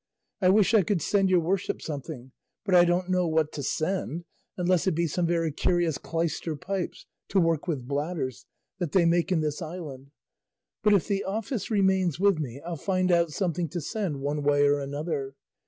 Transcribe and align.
I 0.41 0.49
wish 0.49 0.73
I 0.73 0.81
could 0.81 0.99
send 0.99 1.29
your 1.29 1.41
worship 1.41 1.79
something; 1.79 2.31
but 2.65 2.73
I 2.73 2.85
don't 2.85 3.07
know 3.07 3.27
what 3.27 3.51
to 3.51 3.61
send, 3.61 4.25
unless 4.57 4.87
it 4.87 4.95
be 4.95 5.05
some 5.05 5.27
very 5.27 5.51
curious 5.51 5.99
clyster 5.99 6.55
pipes, 6.55 7.05
to 7.27 7.39
work 7.39 7.67
with 7.67 7.87
bladders, 7.87 8.47
that 8.79 8.93
they 8.93 9.05
make 9.05 9.31
in 9.31 9.41
this 9.41 9.61
island; 9.61 10.09
but 10.81 10.93
if 10.95 11.07
the 11.07 11.23
office 11.23 11.69
remains 11.69 12.19
with 12.19 12.39
me 12.39 12.59
I'll 12.65 12.77
find 12.77 13.11
out 13.11 13.29
something 13.29 13.69
to 13.69 13.79
send, 13.79 14.21
one 14.21 14.41
way 14.41 14.63
or 14.65 14.79
another. 14.79 15.35